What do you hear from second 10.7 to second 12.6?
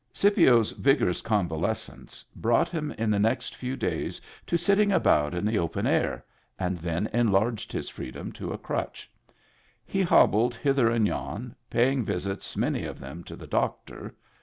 and yon, paying visits,